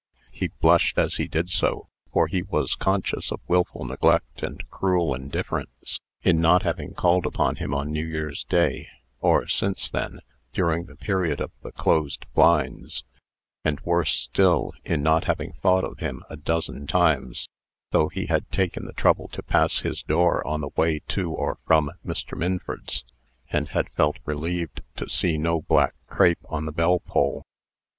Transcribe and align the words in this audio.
He 0.31 0.47
blushed 0.47 0.97
as 0.97 1.17
he 1.17 1.27
did 1.27 1.51
so, 1.51 1.87
for 2.11 2.25
he 2.25 2.41
was 2.41 2.73
conscious 2.73 3.31
of 3.31 3.39
wilful 3.47 3.85
neglect 3.85 4.41
and 4.41 4.67
cruel 4.71 5.13
indifference, 5.13 5.99
in 6.23 6.41
not 6.41 6.63
having 6.63 6.95
called 6.95 7.27
upon 7.27 7.57
him 7.57 7.71
on 7.75 7.91
New 7.91 8.07
Year's 8.07 8.43
day, 8.45 8.87
or 9.19 9.47
since 9.47 9.91
then, 9.91 10.21
during 10.53 10.85
the 10.85 10.95
period 10.95 11.39
of 11.39 11.51
the 11.61 11.71
closed 11.71 12.25
blinds; 12.33 13.03
and 13.63 13.79
worse 13.81 14.11
still, 14.15 14.73
in 14.83 15.03
not 15.03 15.25
having 15.25 15.53
thought 15.61 15.83
of 15.83 15.99
him 15.99 16.23
a 16.31 16.35
dozen 16.35 16.87
times, 16.87 17.47
though 17.91 18.07
he 18.07 18.25
had 18.25 18.49
taken 18.51 18.85
the 18.87 18.93
trouble 18.93 19.27
to 19.27 19.43
pass 19.43 19.81
his 19.81 20.01
door 20.01 20.43
on 20.47 20.63
his 20.63 20.75
way 20.75 21.01
to 21.09 21.29
or 21.31 21.59
from 21.67 21.91
Mr. 22.03 22.35
Minford's, 22.35 23.03
and 23.51 23.67
had 23.69 23.87
felt 23.91 24.17
relieved 24.25 24.81
to 24.95 25.07
see 25.07 25.37
no 25.37 25.61
black 25.61 25.93
crape 26.07 26.43
on 26.49 26.65
the 26.65 26.71
bell 26.71 26.97
pull. 27.01 27.45